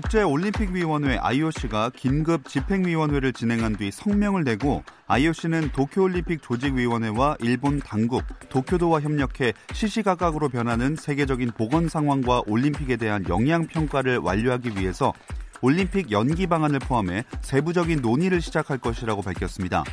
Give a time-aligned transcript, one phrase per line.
[0.00, 9.52] 국제올림픽위원회 IOC가 긴급 집행위원회를 진행한 뒤 성명을 내고 IOC는 도쿄올림픽 조직위원회와 일본 당국, 도쿄도와 협력해
[9.72, 15.12] 시시각각으로 변하는 세계적인 보건 상황과 올림픽에 대한 영향 평가를 완료하기 위해서
[15.60, 19.84] 올림픽 연기 방안을 포함해 세부적인 논의를 시작할 것이라고 밝혔습니다.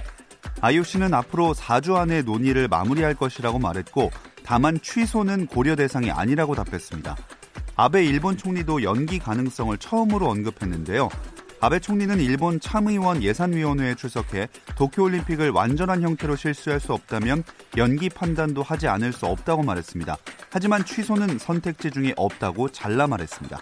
[0.62, 4.12] IOC는 앞으로 4주 안에 논의를 마무리할 것이라고 말했고
[4.46, 7.18] 다만 취소는 고려 대상이 아니라고 답했습니다.
[7.80, 11.10] 아베 일본 총리도 연기 가능성을 처음으로 언급했는데요.
[11.62, 17.44] 아베 총리는 일본 참의원 예산위원회에 출석해 도쿄올림픽을 완전한 형태로 실시할 수 없다면
[17.78, 20.18] 연기 판단도 하지 않을 수 없다고 말했습니다.
[20.50, 23.60] 하지만 취소는 선택지 중에 없다고 잘라 말했습니다.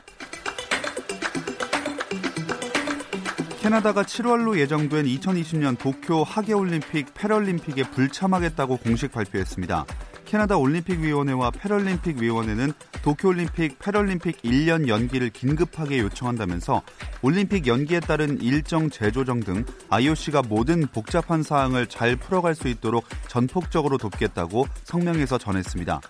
[3.61, 9.85] 캐나다가 7월로 예정된 2020년 도쿄 하계올림픽 패럴림픽에 불참하겠다고 공식 발표했습니다.
[10.25, 12.73] 캐나다 올림픽위원회와 패럴림픽위원회는
[13.03, 16.81] 도쿄올림픽, 패럴림픽 1년 연기를 긴급하게 요청한다면서
[17.21, 23.97] 올림픽 연기에 따른 일정 재조정 등 IOC가 모든 복잡한 사항을 잘 풀어갈 수 있도록 전폭적으로
[23.97, 26.01] 돕겠다고 성명에서 전했습니다.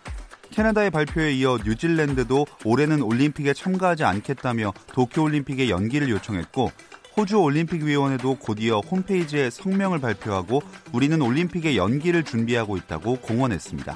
[0.52, 6.72] 캐나다의 발표에 이어 뉴질랜드도 올해는 올림픽에 참가하지 않겠다며 도쿄올림픽의 연기를 요청했고
[7.18, 13.96] 호주 올림픽위원회도 곧이어 홈페이지에 성명을 발표하고 우리는 올림픽의 연기를 준비하고 있다고 공언했습니다.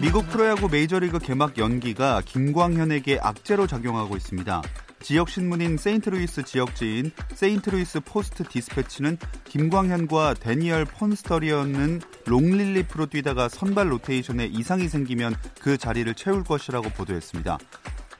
[0.00, 4.62] 미국 프로야구 메이저리그 개막 연기가 김광현에게 악재로 작용하고 있습니다.
[5.00, 14.88] 지역 신문인 세인트루이스 지역지인 세인트루이스 포스트 디스패치는 김광현과 대니얼 폰세데리언은 롱릴리프로 뛰다가 선발 로테이션에 이상이
[14.88, 17.58] 생기면 그 자리를 채울 것이라고 보도했습니다.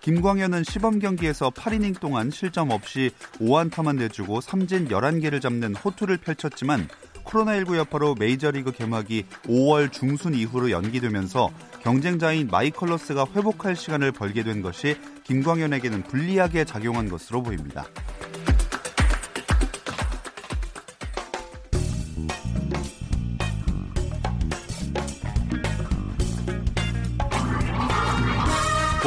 [0.08, 3.10] 김광현은 시범 경기에서 8이닝 동안 실점 없이
[3.40, 6.88] 5안타만 내주고 삼진 11개를 잡는 호투를 펼쳤지만
[7.24, 11.50] 코로나19 여파로 메이저리그 개막이 5월 중순 이후로 연기되면서
[11.82, 17.84] 경쟁자인 마이컬러스가 회복할 시간을 벌게 된 것이 김광현에게는 불리하게 작용한 것으로 보입니다.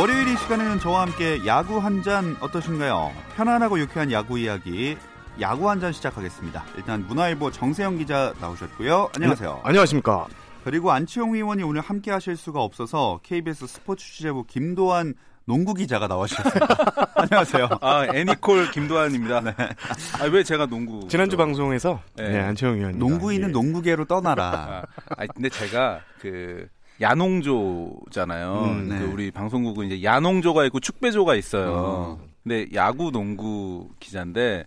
[0.01, 3.11] 월요일 이 시간에는 저와 함께 야구 한 잔 어떠신가요?
[3.35, 4.97] 편안하고 유쾌한 야구 이야기
[5.39, 6.63] 야구 한 잔 시작하겠습니다.
[6.75, 9.11] 일단 문화일보 정세영 기자 나오셨고요.
[9.15, 9.53] 안녕하세요.
[9.53, 10.25] 네, 안녕하십니까.
[10.63, 15.13] 그리고 안치홍 의원이 오늘 함께 하실 수가 없어서 KBS 스포츠 취재부 김도환
[15.45, 16.67] 농구 기자가 나와주셨습니다.
[17.21, 17.69] 안녕하세요.
[17.81, 19.41] 아, 애니콜 김도환입니다.
[19.41, 19.53] 네.
[20.19, 21.07] 아, 왜 제가 농구.
[21.09, 22.97] 지난주 방송에서 네, 네 안채영 의원님.
[22.97, 23.51] 농구인은 예.
[23.51, 24.83] 농구계로 떠나라.
[25.15, 26.67] 아, 근데 제가 그
[27.01, 28.63] 야농조잖아요.
[28.65, 28.99] 음, 네.
[28.99, 31.71] 그 우리 방송국은 이제 야농조가 있고 축배조가 있어요.
[31.71, 32.19] 어.
[32.43, 34.65] 근데 야구 농구 기자인데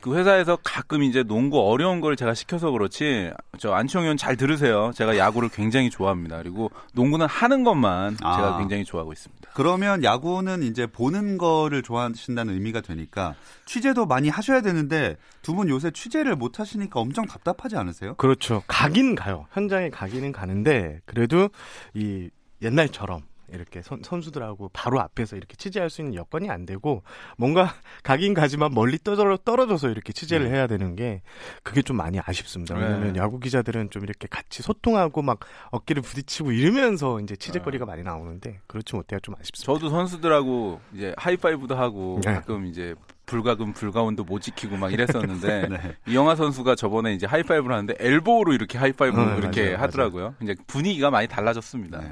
[0.00, 4.92] 그 회사에서 가끔 이제 농구 어려운 걸 제가 시켜서 그렇지 저 안치홍 의원 잘 들으세요.
[4.94, 6.38] 제가 야구를 굉장히 좋아합니다.
[6.38, 8.36] 그리고 농구는 하는 것만 아.
[8.36, 9.50] 제가 굉장히 좋아하고 있습니다.
[9.54, 13.34] 그러면 야구는 이제 보는 거를 좋아하신다는 의미가 되니까
[13.66, 18.14] 취재도 많이 하셔야 되는데 두 분 요새 취재를 못 하시니까 엄청 답답하지 않으세요?
[18.14, 18.62] 그렇죠.
[18.68, 19.46] 가긴 가요.
[19.52, 21.48] 현장에 가기는 가는데 그래도
[21.94, 22.30] 이
[22.62, 23.22] 옛날처럼
[23.52, 27.02] 이렇게 선, 선수들하고 바로 앞에서 이렇게 취재할 수 있는 여건이 안 되고
[27.36, 27.72] 뭔가
[28.02, 30.54] 가긴 가지만 멀리 떨어, 떨어져서 이렇게 취재를 네.
[30.56, 31.22] 해야 되는 게
[31.62, 32.74] 그게 좀 많이 아쉽습니다.
[32.74, 33.20] 왜냐하면 네.
[33.20, 37.90] 야구 기자들은 좀 이렇게 같이 소통하고 막 어깨를 부딪히고 이러면서 이제 취재거리가 네.
[37.90, 39.20] 많이 나오는데 그렇지 못해요.
[39.20, 39.72] 좀 아쉽습니다.
[39.72, 42.34] 저도 선수들하고 이제 하이파이브도 하고 네.
[42.34, 42.94] 가끔 이제
[43.28, 45.96] 불가금 불가운도 못 지키고 막 이랬었는데 네.
[46.06, 50.22] 이영하 선수가 저번에 이제 하이파이브를 하는데 엘보로 이렇게 하이파이브 어, 이렇게 맞아요, 하더라고요.
[50.22, 50.34] 맞아요.
[50.42, 52.00] 이제 분위기가 많이 달라졌습니다.
[52.00, 52.10] 네.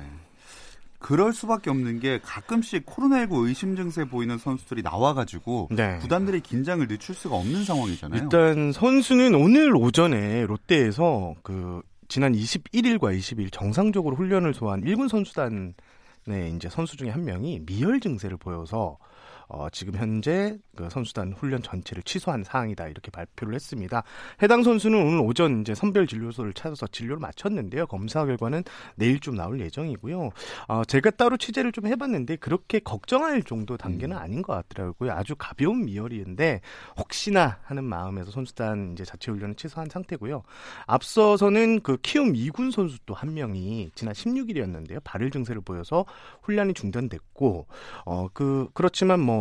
[1.07, 5.99] 그럴 수밖에 없는 게 가끔씩 코로나19 의심 증세 보이는 선수들이 나와가지고 네.
[5.99, 8.23] 구단들이 긴장을 늦출 수가 없는 상황이잖아요.
[8.25, 16.69] 일단 선수는 오늘 오전에 롯데에서 그 지난 21일과 20일 정상적으로 훈련을 소화한 1군 선수단의 이제
[16.69, 18.99] 선수 중에 한 명이 미열 증세를 보여서
[19.49, 24.03] 어, 지금 현재 그 선수단 훈련 전체를 취소한 사항이다 이렇게 발표를 했습니다.
[24.43, 27.87] 해당 선수는 오늘 오전 이제 선별 진료소를 찾아서 진료를 마쳤는데요.
[27.87, 28.65] 검사 결과는
[28.97, 30.31] 내일쯤 나올 예정이고요.
[30.69, 34.23] 어, 제가 따로 취재를 좀 해봤는데 그렇게 걱정할 정도 단계는 음.
[34.23, 35.13] 아닌 것 같더라고요.
[35.13, 36.61] 아주 가벼운 미열이인데
[36.99, 40.43] 혹시나 하는 마음에서 선수단 이제 자체 훈련을 취소한 상태고요.
[40.87, 45.01] 앞서서는 그 키움 이군 선수 또 한 명이 지난 16일이었는데요.
[45.03, 46.05] 발열 증세를 보여서
[46.43, 47.67] 훈련이 중단됐고
[48.05, 49.36] 어 그 그렇지만 뭐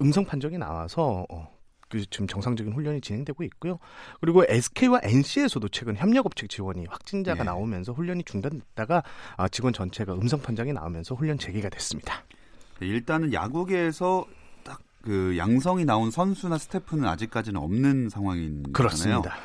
[0.00, 1.50] 음성 판정이 나와서 어,
[1.88, 3.78] 그 지금 정상적인 훈련이 진행되고 있고요.
[4.20, 7.44] 그리고 SK와 NC에서도 최근 협력업체 지원이 확진자가 네.
[7.44, 9.02] 나오면서 훈련이 중단됐다가
[9.36, 12.24] 아, 직원 전체가 음성 판정이 나오면서 훈련 재개가 됐습니다.
[12.80, 14.26] 네, 일단은 야구계에서
[14.64, 19.36] 딱 그 양성이 나온 선수나 스태프는 아직까지는 없는 상황인 그렇습니다.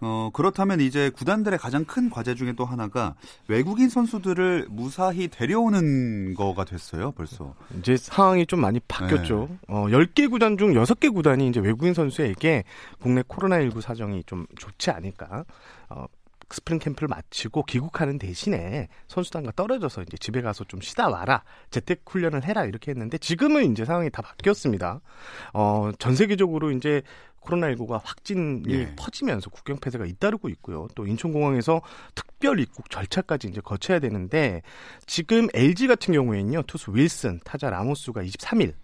[0.00, 3.14] 어, 그렇다면 이제 구단들의 가장 큰 과제 중에 또 하나가
[3.48, 7.54] 외국인 선수들을 무사히 데려오는 거가 됐어요, 벌써.
[7.78, 9.48] 이제 상황이 좀 많이 바뀌었죠.
[9.50, 9.58] 네.
[9.68, 12.64] 어, 10개 구단 중 6개 구단이 이제 외국인 선수에게
[13.00, 15.44] 국내 코로나19 사정이 좀 좋지 않을까.
[15.90, 16.06] 어,
[16.50, 21.44] 스프링 캠프를 마치고 귀국하는 대신에 선수단과 떨어져서 이제 집에 가서 좀 쉬다 와라.
[21.70, 22.64] 재택 훈련을 해라.
[22.64, 25.00] 이렇게 했는데 지금은 이제 상황이 다 바뀌었습니다.
[25.52, 27.02] 어, 전 세계적으로 이제
[27.42, 28.94] 코로나19가 확진이 예.
[28.96, 30.88] 퍼지면서 국경 폐쇄가 잇따르고 있고요.
[30.94, 31.80] 또 인천공항에서
[32.14, 34.62] 특별 입국 절차까지 이제 거쳐야 되는데
[35.06, 36.62] 지금 LG 같은 경우에는요.
[36.62, 38.74] 투수 윌슨, 타자 라모스가 23일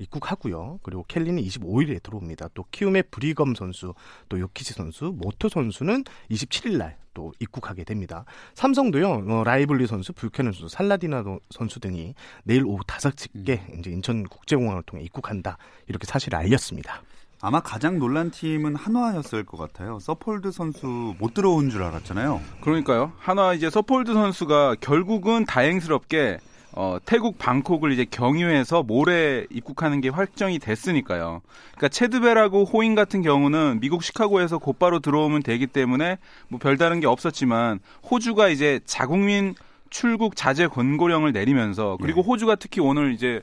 [0.00, 0.80] 입국하고요.
[0.82, 2.48] 그리고 켈리는 25일에 들어옵니다.
[2.54, 3.94] 또 키움의 브리검 선수,
[4.28, 8.24] 또 요키시 선수, 모터 선수는 27일 날 또 입국하게 됩니다.
[8.54, 9.24] 삼성도요.
[9.28, 12.14] 어, 라이블리 선수, 뷰캐넌 선수, 살라디노 선수 등이
[12.44, 13.80] 내일 오후 5시께 음.
[13.80, 15.58] 이제 인천 국제공항을 통해 입국한다.
[15.86, 17.02] 이렇게 사실을 알렸습니다.
[17.42, 19.98] 아마 가장 놀란 팀은 한화였을 것 같아요.
[19.98, 22.40] 서폴드 선수 못 들어온 줄 알았잖아요.
[22.60, 23.12] 그러니까요.
[23.18, 26.38] 한화 이제 서폴드 선수가 결국은 다행스럽게
[26.72, 31.42] 어, 태국 방콕을 이제 경유해서 모레 입국하는 게 확정이 됐으니까요.
[31.72, 36.18] 그러니까 체드벨하고 호인 같은 경우는 미국 시카고에서 곧바로 들어오면 되기 때문에
[36.48, 39.54] 뭐 별다른 게 없었지만 호주가 이제 자국민
[39.90, 42.24] 출국 자제 권고령을 내리면서 그리고 예.
[42.24, 43.42] 호주가 특히 오늘 이제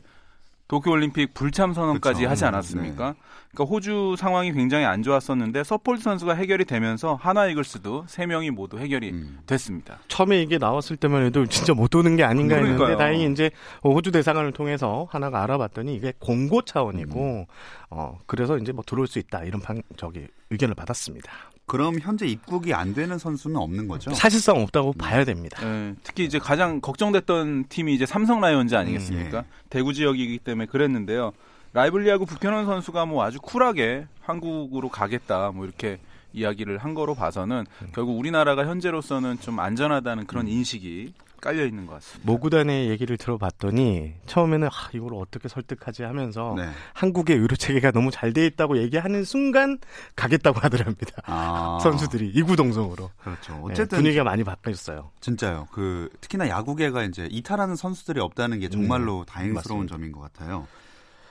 [0.67, 2.29] 도쿄올림픽 불참 선언까지 그쵸.
[2.29, 3.11] 하지 음, 않았습니까?
[3.11, 3.15] 네.
[3.51, 8.77] 그러니까 호주 상황이 굉장히 안 좋았었는데 서폴트 선수가 해결이 되면서 하나 이글스도 세 명이 모두
[8.77, 9.39] 해결이 음.
[9.45, 9.99] 됐습니다.
[10.09, 12.97] 처음에 이게 나왔을 때만 해도 진짜 못 오는 게 아닌가 했는데 그러니까요.
[12.97, 13.49] 다행히 이제
[13.83, 17.45] 호주 대사관을 통해서 하나가 알아봤더니 이게 공고 차원이고 음.
[17.89, 21.31] 어 그래서 이제 뭐 들어올 수 있다 이런 방, 저기 의견을 받았습니다.
[21.67, 24.13] 그럼 현재 입국이 안 되는 선수는 없는 거죠?
[24.13, 24.93] 사실상 없다고 음.
[24.97, 25.59] 봐야 됩니다.
[25.61, 29.39] 네, 특히 이제 가장 걱정됐던 팀이 이제 삼성 라이온즈 아니겠습니까?
[29.39, 29.67] 음, 예.
[29.69, 31.33] 대구 지역이기 때문에 그랬는데요.
[31.73, 35.99] 라이블리하고 북현원 선수가 뭐 아주 쿨하게 한국으로 가겠다 뭐 이렇게
[36.31, 37.87] 이야기를 한 거로 봐서는 음.
[37.93, 40.51] 결국 우리나라가 현재로서는 좀 안전하다는 그런 음.
[40.51, 42.31] 인식이 깔려 있는 것 같습니다.
[42.31, 46.67] 모구단의 얘기를 들어봤더니 처음에는 아, 이걸 어떻게 설득하지 하면서 네.
[46.93, 49.77] 한국의 의료 체계가 너무 잘 돼 있다고 얘기하는 순간
[50.15, 51.21] 가겠다고 하더랍니다.
[51.25, 51.79] 아.
[51.81, 53.09] 선수들이 이구동성으로.
[53.23, 53.53] 그렇죠.
[53.53, 55.11] 네, 어쨌든 네, 분위기가 많이 바뀌었어요.
[55.21, 55.67] 진짜요.
[55.71, 59.95] 그 특히나 야구계가 이제 이탈하는 선수들이 없다는 게 정말로 음, 다행스러운 맞습니다.
[59.95, 60.67] 점인 것 같아요.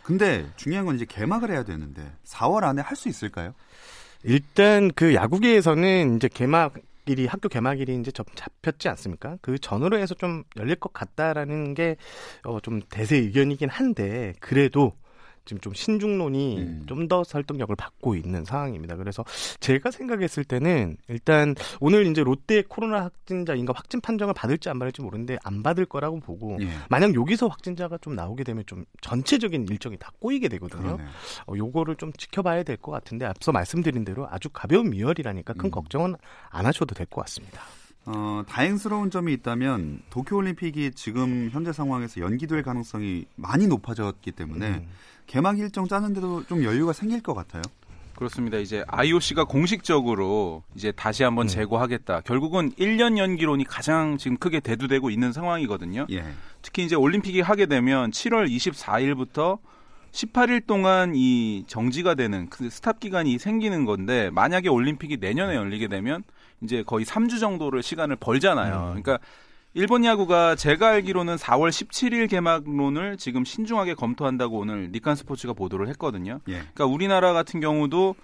[0.02, 3.52] 근데 중요한 건 이제 개막을 해야 되는데 4월 안에 할 수 있을까요?
[4.22, 6.74] 일단 그 야구계에서는 이제 개막
[7.06, 9.38] 일이 학교 개막일이 이제 좀 잡혔지 않습니까?
[9.40, 14.92] 그 전으로 해서 좀 열릴 것 같다라는 게어좀 대세 의견이긴 한데 그래도
[15.46, 16.82] 지금 좀 신중론이 음.
[16.86, 18.96] 좀더 설득력을 받고 있는 상황입니다.
[18.96, 19.24] 그래서
[19.60, 25.38] 제가 생각했을 때는 일단 오늘 이제 롯데 코로나 확진자인가 확진 판정을 받을지 안 받을지 모르는데
[25.42, 26.68] 안 받을 거라고 보고 예.
[26.90, 30.98] 만약 여기서 확진자가 좀 나오게 되면 좀 전체적인 일정이 다 꼬이게 되거든요.
[31.46, 35.70] 어, 요거를 좀 지켜봐야 될 것 같은데 앞서 말씀드린 대로 아주 가벼운 미열이라니까 큰 음.
[35.70, 36.14] 걱정은
[36.50, 37.62] 안 하셔도 될 것 같습니다.
[38.04, 44.88] 어, 다행스러운 점이 있다면 도쿄올림픽이 지금 현재 상황에서 연기될 가능성이 많이 높아졌기 때문에 음.
[45.26, 47.62] 개막 일정 짜는데도 좀 여유가 생길 것 같아요.
[48.16, 48.56] 그렇습니다.
[48.56, 51.48] 이제 IOC가 공식적으로 이제 다시 한번 음.
[51.48, 52.22] 재고하겠다.
[52.22, 56.06] 결국은 1년 연기론이 가장 지금 크게 대두되고 있는 상황이거든요.
[56.10, 56.24] 예.
[56.62, 59.58] 특히 이제 올림픽이 하게 되면 7월 24일부터
[60.12, 66.24] 18일 동안 이 정지가 되는 그 스탑 기간이 생기는 건데 만약에 올림픽이 내년에 열리게 되면
[66.62, 68.94] 이제 거의 3주 정도를 시간을 벌잖아요.
[68.96, 69.02] 음.
[69.02, 69.18] 그러니까
[69.76, 76.40] 일본 야구가 제가 알기로는 4월 17일 개막론을 지금 신중하게 검토한다고 오늘 니칸 스포츠가 보도를 했거든요.
[76.48, 76.52] 예.
[76.52, 78.14] 그러니까 우리나라 같은 경우도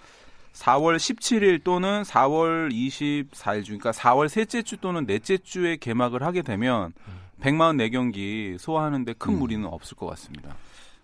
[0.53, 6.41] 4월 17일 또는 4월 24일 중, 그러니까 4월 셋째 주 또는 넷째 주에 개막을 하게
[6.41, 6.91] 되면
[7.39, 9.39] 144경기 소화하는데 큰 음.
[9.39, 10.55] 무리는 없을 것 같습니다.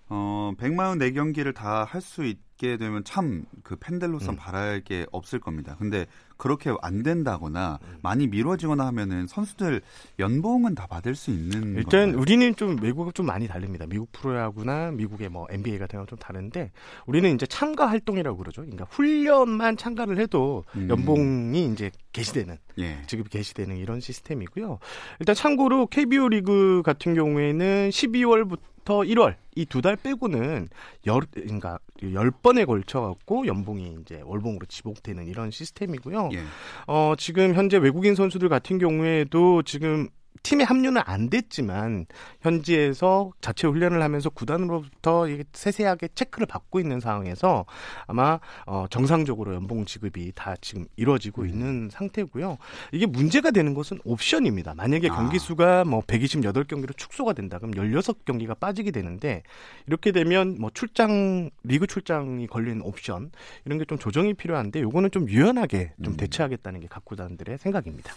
[0.09, 4.37] 어, 144경기를 다 할 수 있게 되면 참 그 팬들로선 음.
[4.37, 5.75] 바랄 게 없을 겁니다.
[5.77, 6.05] 근데
[6.37, 9.81] 그렇게 안 된다거나 많이 미뤄지거나 하면은 선수들
[10.17, 12.21] 연봉은 다 받을 수 있는 일단 건가요?
[12.21, 13.85] 우리는 좀 외국은 좀 많이 다릅니다.
[13.87, 16.71] 미국 프로야구나 미국의 뭐 NBA 같은 건 좀 다른데
[17.05, 18.61] 우리는 이제 참가 활동이라고 그러죠.
[18.61, 20.89] 그러니까 훈련만 참가를 해도 음.
[20.89, 21.73] 연봉이 음.
[21.73, 23.01] 이제 개시되는 예.
[23.05, 24.79] 지급이 개시되는 이런 시스템이고요.
[25.19, 30.69] 일단 참고로 KBO 리그 같은 경우에는 12월부터 1월 이 두 달 빼고는
[31.05, 31.79] 열 그러니까
[32.13, 36.29] 열 번에 걸쳐 갖고 연봉이 이제 월봉으로 지목되는 이런 시스템이고요.
[36.33, 36.43] 예.
[36.88, 40.07] 어 지금 현재 외국인 선수들 같은 경우에도 지금
[40.41, 42.05] 팀에 합류는 안 됐지만
[42.41, 47.65] 현지에서 자체 훈련을 하면서 구단으로부터 세세하게 체크를 받고 있는 상황에서
[48.07, 51.50] 아마 어 정상적으로 연봉 지급이 다 지금 이루어지고 음.
[51.50, 52.57] 있는 상태고요.
[52.93, 54.75] 이게 문제가 되는 것은 옵션입니다.
[54.75, 55.15] 만약에 아.
[55.15, 59.43] 경기 수가 뭐 128경기로 축소가 된다 그럼 16경기가 빠지게 되는데
[59.88, 63.31] 이렇게 되면 뭐 출장 리그 출장이 걸리는 옵션
[63.65, 66.17] 이런 게 좀 조정이 필요한데 요거는 좀 유연하게 좀 음.
[66.17, 68.13] 대처하겠다는 게 각 구단들의 생각입니다.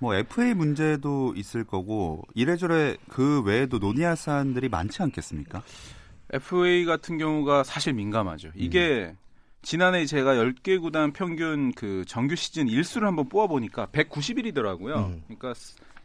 [0.00, 5.62] 뭐 FA 문제도 있을 거고 이래저래 그 외에도 논의할 사안들이 많지 않겠습니까?
[6.32, 8.50] FA 같은 경우가 사실 민감하죠.
[8.54, 9.16] 이게 음.
[9.62, 14.96] 지난해 제가 10개 구단 평균 그 정규 시즌 일수를 한번 뽑아 보니까 190일이더라고요.
[14.96, 15.22] 음.
[15.26, 15.52] 그러니까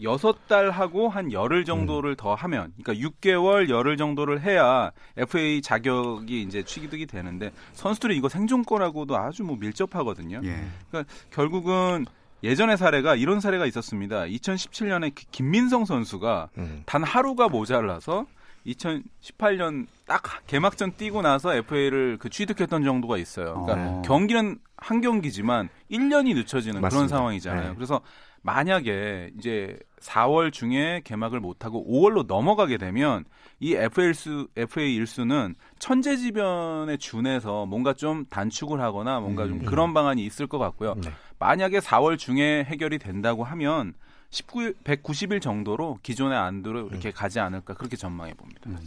[0.01, 2.15] 6달 하고 한 열흘 정도를 음.
[2.17, 9.15] 더 하면 그러니까 6개월 열흘 정도를 해야 FA 자격이 이제 취득이 되는데 선수들이 이거 생존권하고도
[9.15, 10.41] 아주 뭐 밀접하거든요.
[10.43, 10.65] 예.
[10.89, 12.05] 그러니까 결국은
[12.45, 14.25] 예전의 사례가 이런 사례가 있었습니다.
[14.25, 16.83] 2017년에 김민성 선수가 음.
[16.85, 18.27] 단 하루가 모자라서
[18.67, 23.63] 2018년 딱 개막전 뛰고 나서 FA를 그 취득했던 정도가 있어요.
[23.63, 24.01] 그러니까 어.
[24.03, 26.89] 경기는 한 경기지만 1년이 늦춰지는 맞습니다.
[26.89, 27.69] 그런 상황이잖아요.
[27.69, 27.75] 네.
[27.75, 28.01] 그래서
[28.43, 33.25] 만약에 이제 4월 중에 개막을 못하고 5월로 넘어가게 되면
[33.59, 39.65] 이 FA 수 FA 일수는 천재지변에 준해서 뭔가 좀 단축을 하거나 뭔가 좀 음.
[39.65, 40.93] 그런 방안이 있을 것 같고요.
[40.95, 41.09] 네.
[41.39, 43.93] 만약에 4월 중에 해결이 된다고 하면
[44.29, 47.13] 19, 190일 정도로 기존의 안대로 이렇게 음.
[47.13, 48.61] 가지 않을까 그렇게 전망해 봅니다.
[48.67, 48.77] 음.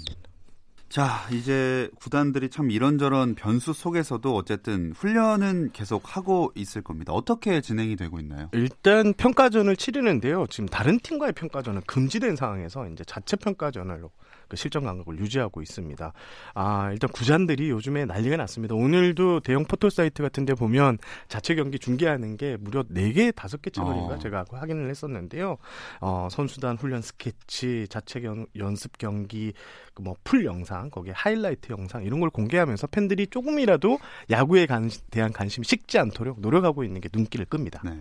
[0.89, 7.13] 자, 이제 구단들이 참 이런저런 변수 속에서도 어쨌든 훈련은 계속 하고 있을 겁니다.
[7.13, 8.49] 어떻게 진행이 되고 있나요?
[8.53, 10.47] 일단 평가전을 치르는데요.
[10.49, 14.09] 지금 다른 팀과의 평가전은 금지된 상황에서 이제 자체 평가전을
[14.49, 16.13] 그 실전 감각을 유지하고 있습니다.
[16.55, 18.75] 아, 일단 구단들이 요즘에 난리가 났습니다.
[18.75, 24.15] 오늘도 대형 포털 사이트 같은 데 보면 자체 경기 중계하는 게 무려 4개, 5개 채널인가
[24.15, 24.19] 어.
[24.19, 25.59] 제가 확인을 했었는데요.
[26.01, 29.53] 어, 선수단 훈련 스케치, 자체 경, 연습 경기,
[29.95, 33.99] 그 뭐 full 영상, 거기에 하이라이트 영상 이런 걸 공개하면서 팬들이 조금이라도
[34.31, 37.83] 야구에 관, 대한 관심이 식지 않도록 노력하고 있는 게 눈길을 끕니다.
[37.85, 38.01] 네.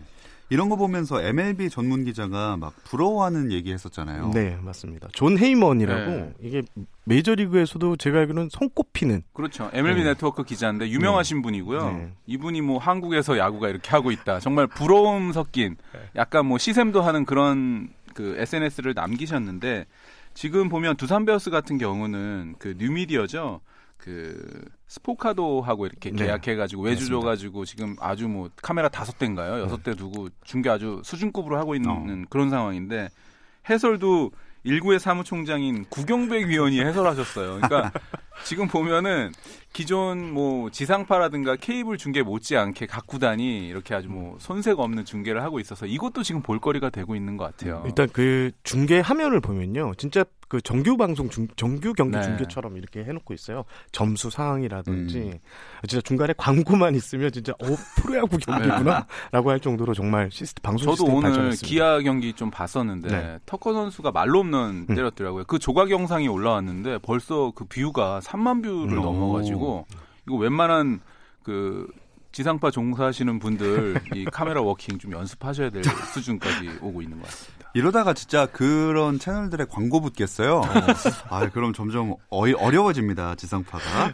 [0.49, 4.31] 이런 거 보면서 MLB 전문 기자가 막 부러워하는 얘기 했었잖아요.
[4.33, 5.09] 네, 맞습니다.
[5.13, 6.33] 존 헤이먼이라고 네.
[6.41, 6.63] 이게
[7.03, 9.69] 메이저리그에서도 제가 알기로는 손꼽히는 그렇죠.
[9.73, 10.09] MLB 네.
[10.09, 11.41] 네트워크 기자인데 유명하신 네.
[11.41, 11.91] 분이고요.
[11.91, 12.13] 네.
[12.27, 14.39] 이분이 뭐 한국에서 야구가 이렇게 하고 있다.
[14.39, 15.99] 정말 부러움 섞인 네.
[16.15, 19.85] 약간 뭐 시샘도 하는 그런 그 SNS를 남기셨는데
[20.33, 23.59] 지금 보면 두산 베어스 같은 경우는 그 뉴미디어죠.
[23.97, 26.25] 그 스포카도하고 이렇게 네.
[26.25, 31.57] 계약해가지고 외주 줘가지고 지금 아주 뭐 카메라 다섯 대인가요 여섯 대 두고 중계 아주 수준급으로
[31.57, 32.25] 하고 있는 어.
[32.29, 33.09] 그런 상황인데
[33.69, 34.31] 해설도
[34.63, 37.59] 일구의 사무총장인 구경백 위원이 해설하셨어요.
[37.61, 37.91] 그러니까
[38.43, 39.31] 지금 보면은
[39.73, 45.59] 기존 뭐 지상파라든가 케이블 중계 못지않게 각 구단이 이렇게 아주 뭐 손색 없는 중계를 하고
[45.59, 47.83] 있어서 이것도 지금 볼거리가 되고 있는 것 같아요.
[47.85, 52.23] 일단 그 중계 화면을 보면요, 진짜 그 정규 방송 중, 정규 경기 네.
[52.23, 53.65] 중계처럼 이렇게 해놓고 있어요.
[53.91, 55.39] 점수 상황이라든지 음.
[55.87, 57.65] 진짜 중간에 광고만 있으면 진짜 어
[57.97, 59.05] 프로야구 경기구나라고
[59.51, 61.67] 할 정도로 정말 시스템 방송 저도 오늘 발전했습니다.
[61.67, 63.39] 기아 경기 좀 봤었는데 네.
[63.45, 64.95] 터커 선수가 말로 없는 음.
[64.95, 65.43] 때렸더라고요.
[65.45, 69.01] 그 조각 영상이 올라왔는데 벌써 그 뷰가 3만 뷰를 음.
[69.01, 69.56] 넘어가지고
[70.25, 70.99] 이거 웬만한
[71.43, 71.87] 그
[72.31, 77.71] 지상파 종사하시는 분들 이 카메라 워킹 좀 연습하셔야 될 수준까지 오고 있는 것 같습니다.
[77.73, 80.61] 이러다가 진짜 그런 채널들의 광고 붙겠어요.
[81.29, 83.35] 아, 그럼 점점 어이, 어려워집니다.
[83.35, 84.13] 지상파가.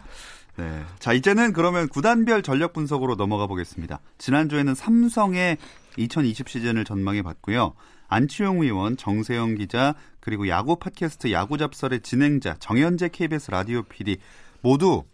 [0.56, 0.82] 네.
[1.00, 4.00] 자, 이제는 그러면 구단별 전력 분석으로 넘어가 보겠습니다.
[4.18, 5.58] 지난주에는 삼성의
[5.96, 7.74] 2020 시즌을 전망해 봤고요.
[8.08, 14.18] 안치용 의원, 정세영 기자, 그리고 야구 팟캐스트 야구 잡설의 진행자 정현재 KBS 라디오 PD
[14.60, 15.04] 모두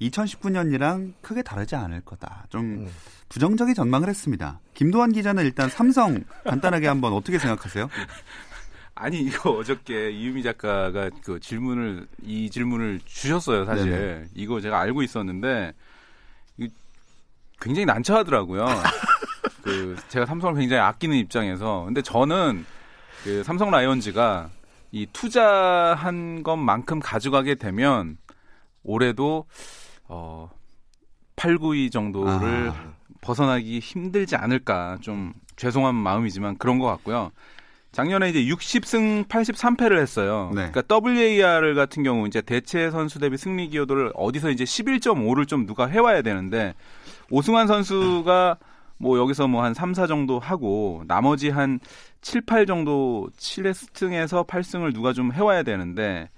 [0.00, 2.46] 2019년이랑 크게 다르지 않을 거다.
[2.48, 2.90] 좀 음.
[3.28, 4.60] 부정적인 전망을 했습니다.
[4.74, 7.88] 김도환 기자는 일단 삼성 간단하게 한번 어떻게 생각하세요?
[8.94, 14.24] 아니 이거 어저께 이유미 작가가 그 질문을 이 질문을 주셨어요 사실 네네.
[14.34, 15.72] 이거 제가 알고 있었는데
[17.60, 18.66] 굉장히 난처하더라고요.
[19.62, 22.64] 그 제가 삼성을 굉장히 아끼는 입장에서 근데 저는
[23.22, 24.50] 그 삼성 라이온즈가
[24.92, 28.16] 이 투자한 것만큼 가져가게 되면
[28.82, 29.46] 올해도
[30.10, 30.50] 어
[31.36, 32.92] 8, 9위 정도를 아.
[33.20, 37.30] 벗어나기 힘들지 않을까 좀 죄송한 마음이지만 그런 것 같고요.
[37.92, 40.50] 작년에 이제 60승 83패를 했어요.
[40.54, 40.70] 네.
[40.70, 45.86] 그러니까 WAR 같은 경우 이제 대체 선수 대비 승리 기여도를 어디서 이제 11.5를 좀 누가
[45.86, 46.74] 해와야 되는데
[47.30, 48.58] 오승환 선수가
[48.98, 51.80] 뭐 여기서 뭐 한 3, 4 정도 하고 나머지 한
[52.20, 56.28] 7, 8 정도 7승에서 8승을 누가 좀 해와야 되는데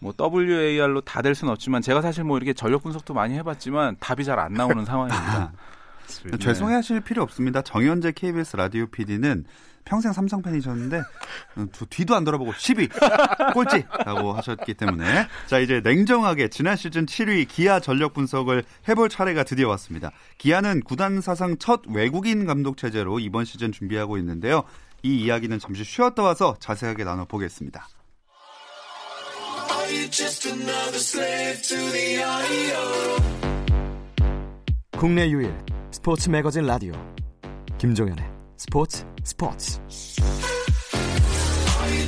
[0.00, 4.24] 뭐 WAR로 다 될 수는 없지만 제가 사실 뭐 이렇게 전력 분석도 많이 해봤지만 답이
[4.24, 5.52] 잘 안 나오는 상황입니다.
[6.24, 6.38] 네.
[6.38, 7.62] 죄송해하실 필요 없습니다.
[7.62, 9.44] 정현재 KBS 라디오 PD는
[9.84, 11.02] 평생 삼성 팬이셨는데
[11.88, 12.90] 뒤도 안 돌아보고 10위
[13.54, 19.68] 꼴찌라고 하셨기 때문에 자 이제 냉정하게 지난 시즌 7위 기아 전력 분석을 해볼 차례가 드디어
[19.70, 20.10] 왔습니다.
[20.38, 24.64] 기아는 구단 사상 첫 외국인 감독 체제로 이번 시즌 준비하고 있는데요.
[25.02, 27.88] 이 이야기는 잠시 쉬었다 와서 자세하게 나눠보겠습니다.
[34.96, 35.52] 국내 유일
[35.90, 36.92] 스포츠 매거진 라디오
[37.78, 38.24] 김종현의
[38.56, 39.80] 스포츠 스포츠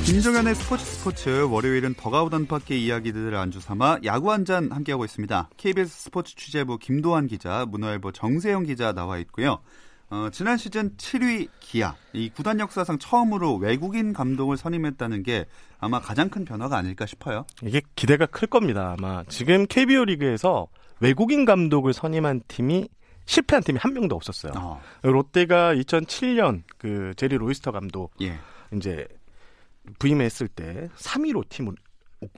[0.05, 1.95] 김종현의 스포츠 스포츠 월요일은
[2.33, 5.49] 안팎의 이야기들을 안주 삼아 야구 한 잔 함께하고 있습니다.
[5.57, 9.59] KBS 스포츠 취재부 김도환 기자, 문화일보 정세영 기자 나와 있고요.
[10.13, 15.45] 어, 지난 시즌 7위 기아, 이 구단 역사상 처음으로 외국인 감독을 선임했다는 게
[15.79, 17.47] 아마 가장 큰 변화가 아닐까 싶어요.
[17.63, 18.95] 이게 기대가 클 겁니다.
[18.95, 20.67] 아마 지금 KBO 리그에서
[20.99, 22.89] 외국인 감독을 선임한 팀이
[23.25, 24.53] 실패한 팀이 한 명도 없었어요.
[24.55, 24.81] 어.
[25.01, 28.37] 롯데가 2007년 그 제리 로이스터 감독 예.
[28.75, 29.07] 이제
[29.97, 31.73] 부임했을 때 3위로 팀을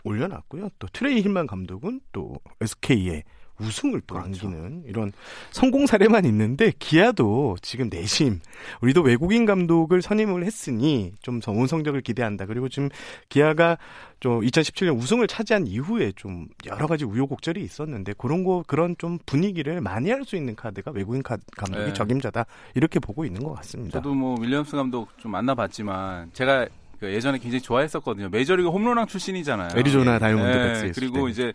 [0.06, 0.70] 올려놨고요.
[0.80, 3.24] 또 트레이 힐만 감독은 또 SK의
[3.60, 4.48] 우승을 또 그렇죠.
[4.48, 5.14] 안기는 이런
[5.52, 8.42] 성공 사례만 있는데 기아도 지금 내심
[8.82, 12.46] 우리도 외국인 감독을 선임을 했으니 좀 좋은 성적을 기대한다.
[12.46, 12.90] 그리고 지금
[13.30, 13.78] 기아가
[14.20, 19.80] 좀 2017년 우승을 차지한 이후에 좀 여러 가지 우여곡절이 있었는데 그런 거 그런 좀 분위기를
[19.82, 21.94] 만회할 수 있는 카드가 외국인 카, 감독이 네.
[21.94, 24.00] 적임자다 이렇게 보고 있는 것 같습니다.
[24.00, 26.68] 저도 뭐 윌리엄스 감독 좀 만나봤지만 제가
[27.00, 28.30] 그 예전에 굉장히 좋아했었거든요.
[28.30, 29.78] 메이저리그 홈런왕 출신이잖아요.
[29.78, 30.82] 애리조나 다이아몬드 네.
[30.82, 31.54] 백스 그리고 이제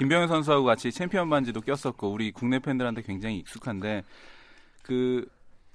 [0.00, 4.02] 김병현 선수하고 같이 챔피언 반지도 꼈었고 우리 국내 팬들한테 굉장히 익숙한데
[4.82, 5.28] 그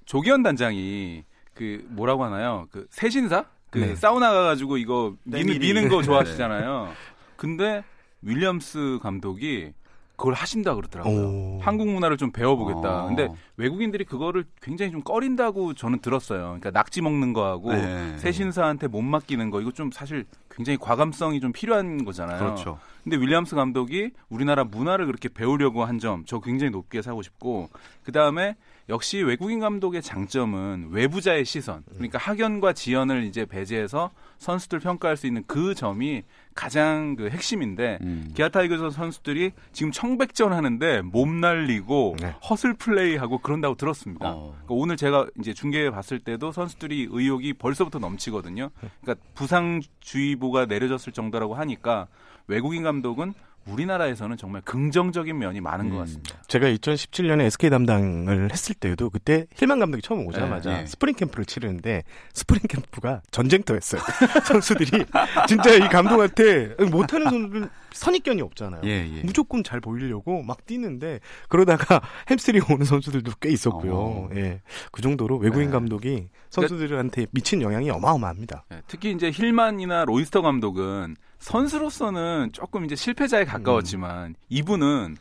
[0.05, 2.67] 조계현 단장이 그 뭐라고 하나요?
[2.71, 3.45] 그 세신사?
[3.69, 3.95] 그 네.
[3.95, 6.85] 사우나 가가지고 이거 미는, 미는 거 좋아하시잖아요.
[6.89, 6.93] 네.
[7.35, 7.83] 근데
[8.23, 9.73] 윌리엄스 감독이
[10.17, 11.27] 그걸 하신다 그러더라고요.
[11.27, 11.59] 오.
[11.61, 13.03] 한국 문화를 좀 배워보겠다.
[13.03, 13.07] 어.
[13.07, 16.41] 근데 외국인들이 그거를 굉장히 좀 꺼린다고 저는 들었어요.
[16.43, 18.17] 그러니까 낙지 먹는 거하고 네.
[18.17, 22.39] 세신사한테 몸 맡기는 거 이거 좀 사실 굉장히 과감성이 좀 필요한 거잖아요.
[22.39, 22.79] 그렇죠.
[23.03, 27.69] 근데 윌리엄스 감독이 우리나라 문화를 그렇게 배우려고 한 점 저 굉장히 높게 사고 싶고
[28.03, 28.55] 그 다음에
[28.87, 35.43] 역시 외국인 감독의 장점은 외부자의 시선 그러니까 학연과 지연을 이제 배제해서 선수들 평가할 수 있는
[35.47, 38.31] 그 점이 가장 그 핵심인데 음.
[38.35, 42.35] 기아 타이거즈 선수들이 지금 청백전 하는데 몸 날리고 네.
[42.47, 44.29] 허슬 플레이하고 그런다고 들었습니다.
[44.29, 44.51] 어.
[44.51, 48.69] 그러니까 오늘 제가 이제 중계에 봤을 때도 선수들이 의욕이 벌써부터 넘치거든요.
[49.01, 52.07] 그러니까 부상주의보가 내려졌을 정도라고 하니까
[52.47, 53.33] 외국인 감독은
[53.67, 55.91] 우리나라에서는 정말 긍정적인 면이 많은 음.
[55.91, 56.35] 것 같습니다.
[56.47, 60.87] 제가 2017년에 SK 담당을 했을 때도 그때 힐만 감독이 처음 오자마자 네, 네.
[60.87, 64.01] 스프링 캠프를 치르는데 스프링 캠프가 전쟁터였어요.
[64.45, 65.05] 선수들이
[65.47, 68.81] 진짜 이 감독한테 못하는 선수들 선입견이 없잖아요.
[68.83, 69.21] 예, 예.
[69.23, 73.95] 무조건 잘 보이려고 막 뛰는데 그러다가 햄스트링 오는 선수들도 꽤 있었고요.
[73.95, 74.29] 어.
[74.35, 74.61] 예.
[74.91, 75.71] 그 정도로 외국인 네.
[75.71, 78.65] 감독이 선수들한테 미친 영향이 어마어마합니다.
[78.69, 81.15] 네, 특히 이제 힐만이나 로이스터 감독은
[81.45, 84.35] 선수로서는 조금 이제 실패자에 가까웠지만 음.
[84.49, 85.15] 이분은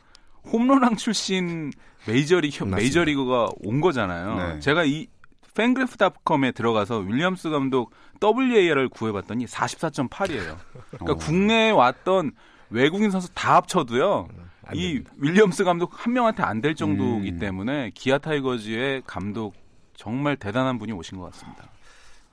[0.51, 1.71] 홈런왕 출신
[2.07, 4.55] 메이저리그 메이저리거가 온 거잖아요.
[4.55, 4.61] 네.
[4.61, 5.07] 제가 이
[5.55, 10.57] 팬그래프닷컴에 들어가서 윌리엄스 감독 WAR을 구해봤더니 44.8이에요.
[10.91, 11.15] 그러니까 어.
[11.15, 12.33] 국내에 왔던
[12.71, 14.29] 외국인 선수 다 합쳐도요.
[14.73, 17.39] 이 윌리엄스 감독 한 명한테 안 될 정도이기 음.
[17.39, 19.55] 때문에 기아 타이거즈의 감독
[19.95, 21.69] 정말 대단한 분이 오신 것 같습니다.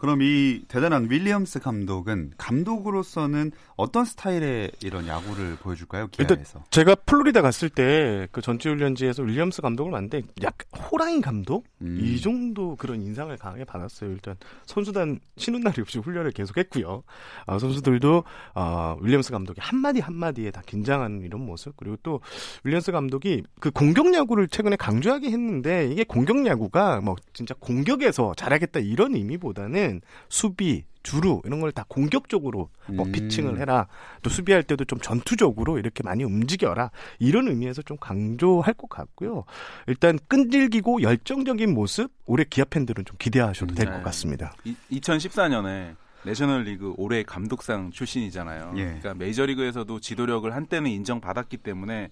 [0.02, 6.08] 그럼 이 대단한 윌리엄스 감독은 감독으로서는 어떤 스타일의 이런 야구를 보여줄까요?
[6.08, 6.64] 기아에서.
[6.72, 10.58] 제가 플로리다 갔을 때 그 전지훈련지에서 윌리엄스 감독을 만났는데 약
[10.92, 12.00] 호랑이 감독 음.
[12.02, 14.12] 이 정도 그런 인상을 강하게 받았어요.
[14.12, 14.36] 일단
[14.66, 17.04] 선수단 쉬는 날이 없이 훈련을 계속했고요.
[17.46, 22.22] 아, 선수들도 아, 윌리엄스 감독이 한 마디 한 마디에 다 긴장하는 이런 모습 그리고 또
[22.64, 28.80] 윌리엄스 감독이 그 공격 야구를 최근에 강조하게 했는데 이게 공격 야구가 뭐 진짜 공격에서 잘하겠다
[28.80, 33.12] 이런 의미보다는 때는 수비, 주루 이런 걸 다 공격적으로 뭐 음.
[33.12, 33.88] 피칭을 해라.
[34.22, 36.92] 또 수비할 때도 좀 전투적으로 이렇게 많이 움직여라.
[37.20, 39.44] 이런 의미에서 좀 강조할 것 같고요.
[39.88, 44.04] 일단 끈질기고 열정적인 모습 올해 기아 팬들은 좀 기대하셔도 될것 네.
[44.04, 44.54] 같습니다.
[44.64, 48.74] 이, 2014년에 내셔널리그 올해 감독상 출신이잖아요.
[48.76, 48.84] 예.
[48.84, 52.12] 그러니까 메이저리그에서도 지도력을 한때는 인정받았기 때문에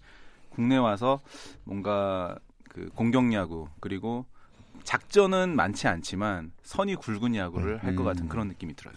[0.50, 1.20] 국내 와서
[1.63, 2.36] 뭔가
[2.70, 4.26] 그 공격 야구 그리고
[4.89, 7.80] 작전은 많지 않지만 선이 굵은 야구를 음.
[7.80, 8.95] 할것 같은 그런 느낌이 들어요.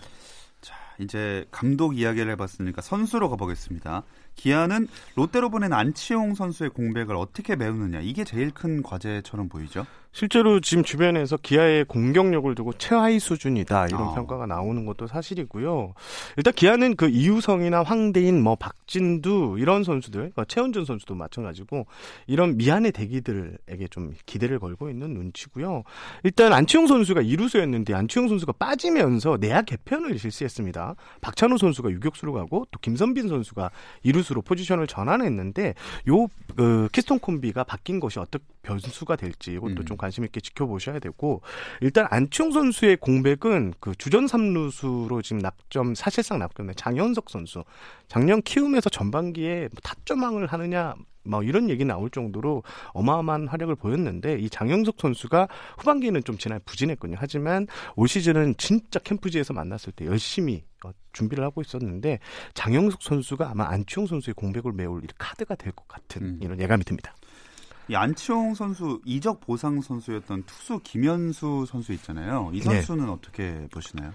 [0.63, 4.03] 자, 이제 감독 이야기를 해봤으니까 선수로 가보겠습니다.
[4.35, 9.85] 기아는 롯데로 보낸 안치홍 선수의 공백을 어떻게 메우느냐 이게 제일 큰 과제처럼 보이죠.
[10.13, 14.15] 실제로 지금 주변에서 기아의 공격력을 두고 최하위 수준이다 이런 아.
[14.15, 15.95] 평가가 나오는 것도 사실이고요.
[16.37, 21.87] 일단 기아는 그 이우성이나 황대인, 뭐 박진두 이런 선수들, 뭐 최원준 선수도 마찬가지고
[22.27, 25.83] 이런 미완의 대기들에게 좀 기대를 걸고 있는 눈치고요.
[26.25, 30.95] 일단 안치홍 선수가 이루수였는데 안치홍 선수가 빠지면서 내야 개편을 실시했습니다.
[31.23, 33.71] 박찬호 선수가 유격수로 가고 또 김선빈 선수가
[34.03, 35.75] 이루수로 포지션을 전환했는데
[36.11, 39.85] 요 그, 키스톤 콤비가 바뀐 것이 어떻게 변수가 될지 이것도 음.
[39.85, 41.43] 좀 관심 있게 지켜보셔야 되고
[41.81, 47.65] 일단 안치홍 선수의 공백은 그 주전 삼루수로 지금 낙점 사실상 낙점된 장영석 선수
[48.09, 50.95] 작년 키움에서 전반기에 뭐 타점왕을 하느냐
[51.25, 55.47] 뭐 이런 얘기 나올 정도로 어마어마한 활약을 보였는데 이 장영석 선수가
[55.79, 57.17] 후반기에는 좀 지난 부진했거든요.
[57.21, 62.19] 하지만 올 시즌은 진짜 캠프지에서 만났을 때 열심히 어, 준비를 하고 있었는데
[62.55, 66.39] 장영석 선수가 아마 안치홍 선수의 공백을 메울 카드가 될 것 같은 음.
[66.43, 67.15] 이런 예감이 듭니다.
[67.89, 72.51] 이 안치홍 선수 이적 보상 선수였던 투수 김현수 선수 있잖아요.
[72.53, 72.65] 이 네.
[72.65, 73.13] 선수는 네.
[73.13, 74.13] 어떻게 보시나요?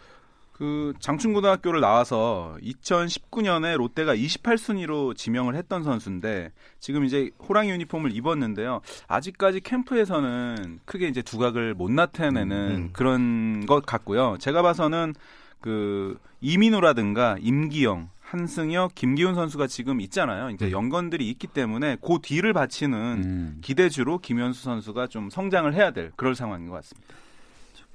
[0.57, 8.81] 그 장충고등학교를 나와서 2019년에 롯데가 28순위로 지명을 했던 선수인데 지금 이제 호랑이 유니폼을 입었는데요.
[9.07, 12.75] 아직까지 캠프에서는 크게 이제 두각을 못 나타내는 음.
[12.75, 12.89] 음.
[12.91, 14.37] 그런 것 같고요.
[14.39, 15.13] 제가 봐서는
[15.61, 20.49] 그 이민호라든가 임기영 한승혁, 김기훈 선수가 지금 있잖아요.
[20.49, 20.71] 이제 네.
[20.71, 23.57] 연건들이 있기 때문에 그 뒤를 바치는 음.
[23.61, 27.13] 기대주로 김현수 선수가 좀 성장을 해야 될 그럴 상황인 것 같습니다.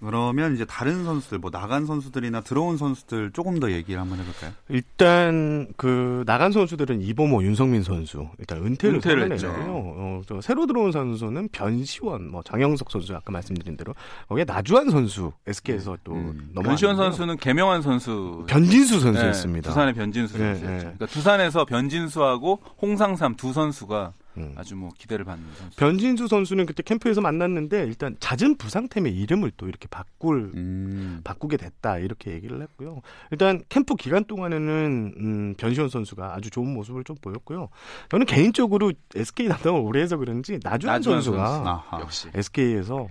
[0.05, 4.53] 그러면 이제 다른 선수들, 뭐 나간 선수들이나 들어온 선수들 조금 더 얘기를 한번 해볼까요?
[4.69, 9.55] 일단 그 나간 선수들은 이보모, 윤성민 선수 일단 은퇴를, 은퇴를 했죠.
[9.57, 13.95] 어, 새로 들어온 선수는 변시원, 뭐 장영석 선수 아까 말씀드린 대로
[14.29, 16.51] 거기에 나주환 선수 SK에서 또 음.
[16.53, 16.69] 넘어.
[16.69, 19.69] 변시원 선수는 개명한 선수, 변진수 선수였습니다.
[19.69, 20.67] 네, 두산의 변진수 네, 선수였죠.
[20.67, 20.79] 네, 네.
[20.81, 24.55] 그러니까 두산에서 변진수하고 홍상삼 두 선수가 음.
[24.57, 25.77] 아주 뭐 기대를 받는 선수.
[25.77, 31.21] 변진수 선수는 그때 캠프에서 만났는데 일단 잦은 부상 때문에 이름을 또 이렇게 바꿀 음.
[31.25, 33.03] 바꾸게 됐다 이렇게 얘기를 했고요.
[33.31, 37.69] 일단 캠프 기간 동안에는 음, 변시원 선수가 아주 좋은 모습을 좀 보였고요.
[38.11, 41.47] 저는 개인적으로 SK 담당을 오래 해서 그런지 나주환 선수가
[41.91, 42.03] 선수.
[42.03, 43.09] 역시 SK에서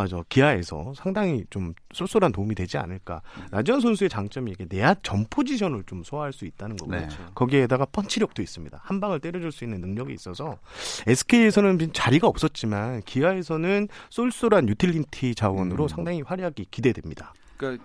[0.00, 3.20] 아, 저 기아에서 상당히 좀 쏠쏠한 도움이 되지 않을까.
[3.38, 3.46] 음.
[3.50, 7.08] 나지원 선수의 장점이 이게 내야 전 포지션을 좀 소화할 수 있다는 거고 네.
[7.34, 8.80] 거기에다가 펀치력도 있습니다.
[8.82, 10.58] 한 방을 때려줄 수 있는 능력이 있어서
[11.06, 15.88] SK에서는 자리가 없었지만 기아에서는 쏠쏠한 유틸리티 자원으로 음.
[15.88, 17.34] 상당히 활약이 기대됩니다.
[17.56, 17.84] 그러니까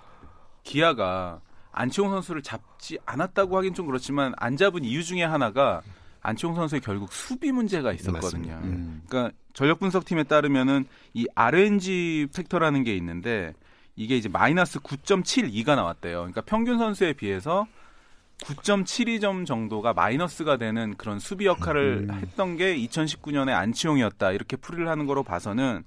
[0.63, 5.81] 기아가 안치홍 선수를 잡지 않았다고 하긴 좀 그렇지만 안 잡은 이유 중에 하나가
[6.25, 8.59] 안치홍 선수의 결국 수비 문제가 있었거든요.
[8.63, 9.03] 음.
[9.07, 13.53] 그러니까 전력 분석팀에 따르면은 이 RNG 팩터라는 게 있는데
[13.95, 16.17] 이게 이제 마이너스 9.72가 나왔대요.
[16.17, 17.67] 그러니까 평균 선수에 비해서
[18.39, 22.13] 9.72점 정도가 마이너스가 되는 그런 수비 역할을 음.
[22.15, 24.31] 했던 게 2019년에 안치홍이었다.
[24.31, 25.83] 이렇게 풀이를 하는 거로 봐서는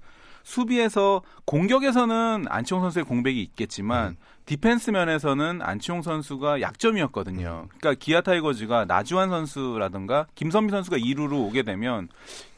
[0.48, 4.16] 수비에서 공격에서는 안치홍 선수의 공백이 있겠지만 음.
[4.46, 7.66] 디펜스 면에서는 안치홍 선수가 약점이었거든요.
[7.66, 7.76] 음.
[7.78, 12.08] 그러니까 기아 타이거즈가 나주환 선수라든가 김선빈 선수가 2루로 오게 되면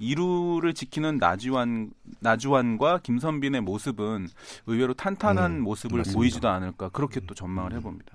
[0.00, 4.28] 2루를 지키는 나주환 나주환과 김선빈의 모습은
[4.66, 6.16] 의외로 탄탄한 음, 모습을 맞습니다.
[6.16, 8.14] 보이지도 않을까 그렇게 또 전망을 해봅니다.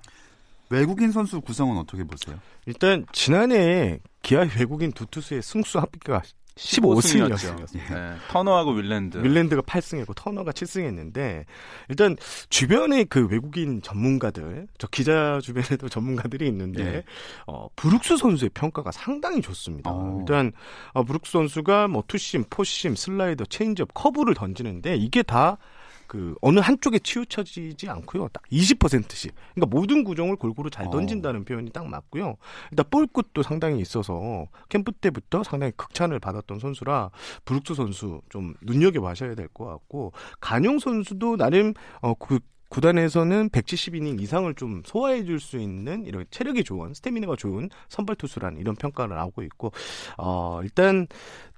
[0.70, 2.40] 외국인 선수 구성은 어떻게 보세요?
[2.64, 6.22] 일단 지난해 기아 외국인 두 투수의 승수 합계가
[6.56, 7.66] 15승이었어요.
[7.72, 8.14] 네.
[8.30, 9.18] 터너하고 윌랜드.
[9.18, 11.44] 윌랜드가 8승했고 터너가 7승했는데
[11.90, 12.16] 일단
[12.48, 17.04] 주변에 그 외국인 전문가들, 저 기자 주변에도 전문가들이 있는데 네.
[17.46, 19.90] 어, 브룩스 선수의 평가가 상당히 좋습니다.
[19.90, 19.94] 오.
[19.94, 20.16] 어.
[20.20, 20.52] 일단
[20.92, 25.58] 어, 브룩스 선수가 뭐 투심, 포심, 슬라이더, 체인지업, 커브를 던지는데 이게 다
[26.06, 28.28] 그 어느 한쪽에 치우쳐지지 않고요.
[28.28, 29.34] 딱 20%씩.
[29.54, 30.90] 그러니까 모든 구종을 골고루 잘 어.
[30.90, 31.44] 던진다는 어.
[31.44, 32.36] 표현이 딱 맞고요.
[32.70, 37.10] 일단 볼끝도 상당히 있어서 캠프 때부터 상당히 극찬을 받았던 선수라
[37.44, 44.52] 브룩스 선수 좀 눈여겨 봐셔야 될 것 같고 간용 선수도 나름 어그 구단에서는 170이닝 이상을
[44.54, 49.42] 좀 소화해 줄 수 있는 이런 체력이 좋은 스태미나가 좋은 선발 투수란 이런 평가를 나오고
[49.44, 49.70] 있고
[50.18, 51.06] 어 일단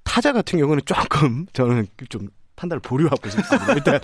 [0.04, 2.28] 타자 같은 경우는 조금 저는 좀
[2.58, 3.72] 판단을 보류하고 싶습니다.
[3.74, 4.00] 일단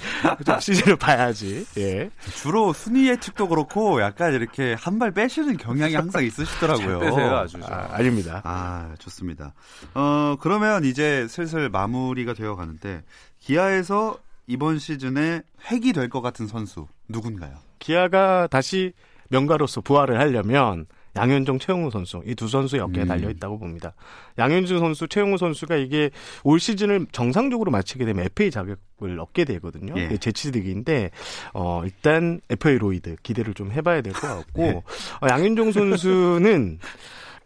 [0.46, 1.66] 좀 시즌을 봐야지.
[1.76, 2.08] 예.
[2.36, 7.00] 주로 순위 예측도 그렇고 약간 이렇게 한 발 빼시는 경향이 항상 있으시더라고요.
[7.00, 7.58] 빼세요, 아주.
[7.64, 8.40] 아, 아닙니다.
[8.44, 9.52] 아, 좋습니다.
[9.94, 13.02] 어, 그러면 이제 슬슬 마무리가 되어 가는데
[13.40, 17.54] 기아에서 이번 시즌에 획이 될 것 같은 선수 누군가요?
[17.80, 18.92] 기아가 다시
[19.30, 23.08] 명가로서 부활을 하려면 양현종, 최용우 선수 이 두 선수의 어깨에 음.
[23.08, 23.94] 달려 있다고 봅니다.
[24.38, 26.10] 양현종 선수, 최용우 선수가 이게
[26.42, 29.94] 올 시즌을 정상적으로 마치게 되면 FA 자격을 얻게 되거든요.
[29.96, 30.16] 예.
[30.16, 31.10] 재치득인데
[31.54, 34.70] 어 일단 FA 로이드 기대를 좀 해봐야 될 것 같고 예.
[35.22, 36.78] 어, 양현종 선수는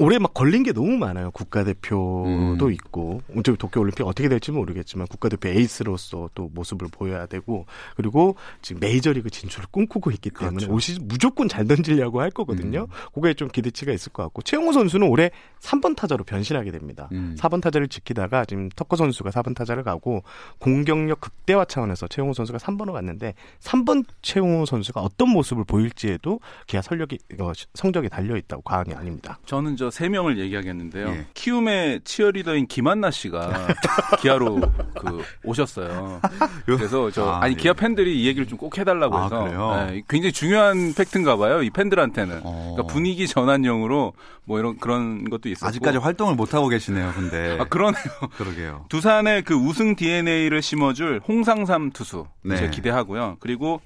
[0.01, 1.33] 올해 막 걸린 게 너무 많아요.
[1.33, 2.25] 국가대표도
[2.67, 2.73] 음.
[2.73, 9.29] 있고 어차피 도쿄올림픽 어떻게 될지 모르겠지만 국가대표 에이스로서 또 모습을 보여야 되고 그리고 지금 메이저리그
[9.29, 10.73] 진출을 꿈꾸고 있기 때문에 그렇죠.
[10.73, 12.83] 올 시즌 무조건 잘 던지려고 할 거거든요.
[12.83, 12.87] 음.
[13.13, 17.09] 그거에 좀 기대치가 있을 것 같고 최용호 선수는 올해 3번 타자로 변신하게 됩니다.
[17.11, 17.35] 음.
[17.37, 20.23] 4번 타자를 지키다가 지금 터커 선수가 4번 타자를 가고
[20.61, 27.19] 공격력 극대화 차원에서 최용호 선수가 3번으로 갔는데 3번 최용호 선수가 어떤 모습을 보일지에도 기아 설력이
[27.41, 29.41] 어, 성적이 달려 있다고 과언이 아닙니다.
[29.45, 31.09] 저는 저세 명을 얘기하겠는데요.
[31.09, 31.27] 예.
[31.35, 33.69] 키움의 치어리더인 김한나 씨가
[34.21, 34.61] 기아로
[35.01, 36.21] 그 오셨어요.
[36.67, 37.57] 그래서 저 아, 니 예.
[37.57, 41.63] 기아 팬들이 이 얘기를 좀 꼭 해달라고 아, 해서 네, 굉장히 중요한 팩트인가 봐요.
[41.63, 42.75] 이 팬들한테는 어.
[42.75, 44.13] 그러니까 분위기 전환용으로
[44.45, 47.13] 뭐 이런 그런 것도 있었고 아직까지 활동을 못 하고 계시네요.
[47.15, 48.05] 근데 아 그러네요.
[48.37, 48.87] 그러게요.
[48.91, 52.57] 두산의 그 우승 DNA를 심어줄 홍상삼 투수 네.
[52.57, 53.37] 제가 기대하고요.
[53.41, 53.81] 그리고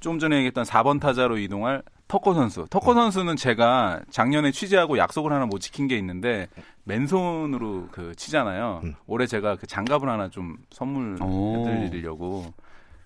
[0.00, 2.66] 좀 전에 얘기했던 4번 타자로 이동할 터커 선수.
[2.68, 6.46] 터커 선수는 제가 작년에 취재하고 약속을 하나 못 지킨 게 있는데
[6.84, 8.82] 맨손으로 그 치잖아요.
[8.84, 8.94] 음.
[9.06, 12.52] 올해 제가 그 장갑을 하나 좀 선물해드리려고.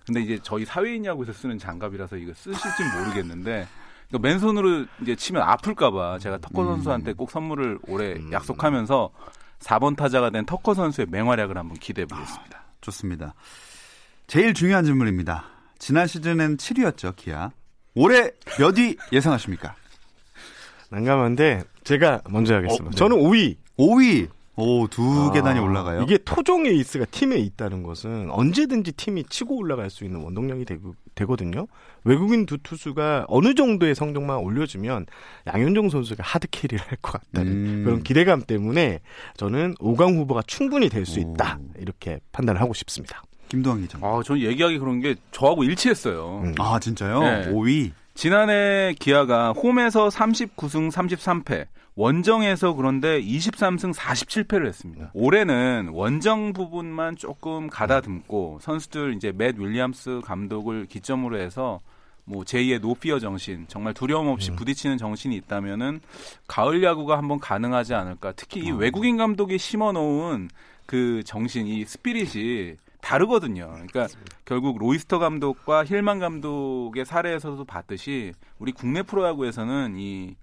[0.05, 3.65] 근데 이제 저희 사회인 야구에서 쓰는 장갑이라서 이거 쓰실지 모르겠는데
[4.09, 6.67] 그러니까 맨손으로 이제 치면 아플까봐 제가 터커 음.
[6.67, 8.33] 선수한테 꼭 선물을 올해 음.
[8.33, 9.09] 약속하면서
[9.59, 12.57] 4번 타자가 된 터커 선수의 맹활약을 한번 기대해 보겠습니다.
[12.57, 13.35] 아, 좋습니다.
[14.27, 15.45] 제일 중요한 질문입니다.
[15.79, 17.51] 지난 시즌엔 7위였죠, 기아.
[17.97, 19.75] 올해 몇 위 예상하십니까?
[20.89, 22.85] 난감한데 제가 먼저 하겠습니다.
[22.85, 22.95] 어, 네.
[22.95, 23.55] 저는 5위.
[23.77, 24.29] 5위.
[24.59, 26.01] 오, 두 아, 계단이 올라가요?
[26.01, 31.67] 이게 토종 에이스가 팀에 있다는 것은 언제든지 팀이 치고 올라갈 수 있는 원동력이 되고, 되거든요.
[32.03, 35.05] 외국인 두 투수가 어느 정도의 성적만 올려주면
[35.45, 37.83] 양현종 선수가 하드캐리를 할 것 같다는 음.
[37.85, 39.01] 그런 기대감 때문에
[39.35, 41.59] 저는 5강 후보가 충분히 될 수 있다.
[41.77, 43.21] 이렇게 판단을 하고 싶습니다.
[43.49, 43.97] 김도환 기자.
[44.01, 46.41] 아, 저는 얘기하기 그런 게 저하고 일치했어요.
[46.43, 46.55] 음.
[46.59, 47.19] 아, 진짜요?
[47.21, 47.51] 네.
[47.51, 47.91] 5위.
[48.13, 55.11] 지난해 기아가 홈에서 39승 33패, 원정에서 그런데 23승 47패를 했습니다.
[55.13, 61.79] 올해는 원정 부분만 조금 가다듬고 선수들 이제 맷 윌리엄스 감독을 기점으로 해서
[62.25, 64.57] 뭐 제2의 노피어 정신, 정말 두려움 없이 음.
[64.57, 66.01] 부딪히는 정신이 있다면은
[66.47, 68.33] 가을 야구가 한번 가능하지 않을까.
[68.35, 68.75] 특히 이 어.
[68.75, 70.49] 외국인 감독이 심어놓은
[70.85, 73.69] 그 정신, 이 스피릿이 다르거든요.
[73.73, 74.37] 그러니까 맞습니다.
[74.45, 80.35] 결국 로이스터 감독과 힐만 감독의 사례에서도 봤듯이 우리 국내 프로야구에서는 이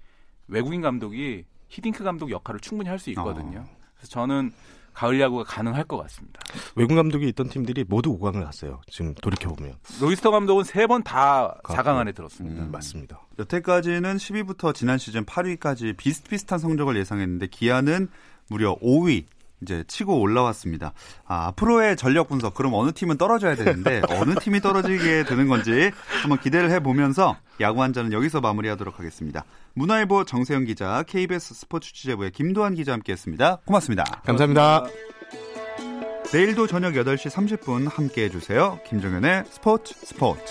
[0.48, 3.60] 외국인 감독이 히딩크 감독 역할을 충분히 할 수 있거든요.
[3.60, 3.76] 어.
[3.96, 4.52] 그래서 저는
[4.92, 6.40] 가을 야구가 가능할 것 같습니다.
[6.76, 8.80] 외국 감독이 있던 팀들이 모두 5강을 갔어요.
[8.88, 9.74] 지금 돌이켜 보면.
[10.00, 12.62] 로이스터 감독은 세 번 다 4강 안에 들었습니다.
[12.62, 13.20] 음, 맞습니다.
[13.40, 18.06] 여태까지는 10위부터 지난 시즌 8위까지 비슷비슷한 성적을 예상했는데 기아는
[18.48, 19.24] 무려 5위
[19.62, 20.92] 이제 치고 올라왔습니다.
[21.26, 25.90] 아, 앞으로의 전력 분석 그럼 어느 팀은 떨어져야 되는데 어느 팀이 떨어지게 되는 건지
[26.22, 29.44] 한번 기대를 해보면서 야구 한자는 여기서 마무리하도록 하겠습니다.
[29.74, 33.60] 문화일보 정세영 기자, KBS 스포츠 취재부의 김도환 기자 함께했습니다.
[33.64, 34.04] 고맙습니다.
[34.24, 34.80] 감사합니다.
[34.80, 35.14] 고맙습니다.
[36.32, 38.80] 내일도 저녁 8시 30분 함께해 주세요.
[38.88, 40.42] 김정현의 스포츠 스포츠.